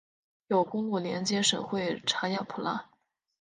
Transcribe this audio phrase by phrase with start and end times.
[0.47, 2.89] 有公路连接省会查亚普拉。